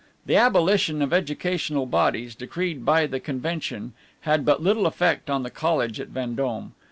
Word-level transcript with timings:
The 0.25 0.35
abolition 0.35 1.03
of 1.03 1.13
educational 1.13 1.85
bodies, 1.85 2.33
decreed 2.33 2.83
by 2.83 3.05
the 3.05 3.19
convention, 3.19 3.93
had 4.21 4.43
but 4.43 4.59
little 4.63 4.87
effect 4.87 5.29
on 5.29 5.43
the 5.43 5.51
college 5.51 5.99
at 5.99 6.07
Vendome. 6.07 6.73